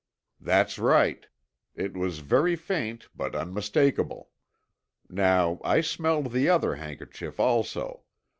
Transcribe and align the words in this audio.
"That's 0.39 0.79
right. 0.79 1.27
It 1.75 1.93
was 1.95 2.21
very 2.25 2.55
faint, 2.55 3.09
but 3.15 3.35
unmistakable. 3.35 4.31
Now, 5.09 5.61
I 5.63 5.81
smelled 5.81 6.31
the 6.31 6.49
other 6.49 6.73
handkerchief 6.73 7.39
also. 7.39 8.01